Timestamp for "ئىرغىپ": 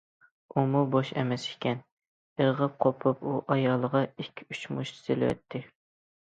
2.43-2.79